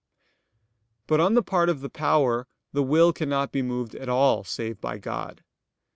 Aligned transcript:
But 1.05 1.19
on 1.19 1.35
the 1.35 1.43
part 1.43 1.69
of 1.69 1.81
the 1.81 1.87
power 1.91 2.47
the 2.73 2.81
will 2.81 3.13
cannot 3.13 3.51
be 3.51 3.61
moved 3.61 3.93
at 3.93 4.09
all 4.09 4.43
save 4.43 4.81
by 4.81 4.97
God. 4.97 5.43